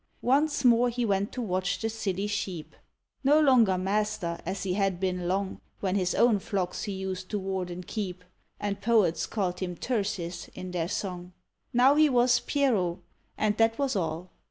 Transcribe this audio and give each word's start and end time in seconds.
Once 0.23 0.65
more 0.65 0.89
he 0.89 1.05
went 1.05 1.31
to 1.31 1.43
watch 1.43 1.77
the 1.79 1.87
silly 1.87 2.25
sheep, 2.25 2.75
No 3.23 3.39
longer 3.39 3.77
master 3.77 4.39
as 4.47 4.63
he 4.63 4.73
had 4.73 4.99
been 4.99 5.27
long, 5.27 5.61
When 5.79 5.93
his 5.93 6.15
own 6.15 6.39
flocks 6.39 6.85
he 6.85 6.91
used 6.93 7.29
to 7.29 7.37
ward 7.37 7.69
and 7.69 7.85
keep, 7.85 8.23
And 8.59 8.81
poets 8.81 9.27
called 9.27 9.59
him 9.59 9.75
Tircis 9.75 10.47
in 10.55 10.71
their 10.71 10.87
song; 10.87 11.33
Now 11.71 11.93
he 11.93 12.09
was 12.09 12.39
Pierrot, 12.39 12.97
and 13.37 13.55
that 13.57 13.77
was 13.77 13.95
all. 13.95 14.31